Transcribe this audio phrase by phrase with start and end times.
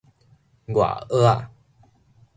[0.69, 1.47] 外澳仔